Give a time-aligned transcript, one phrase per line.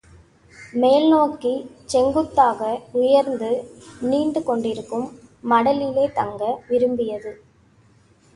[0.73, 2.61] மேல்நோக்கிச் செங்குத்தாக
[2.91, 3.51] உயர்ந்து
[4.01, 5.07] நீண்டு கொண்டிருக்கும்
[5.49, 7.33] மடலிலே தங்க விரும்பியது.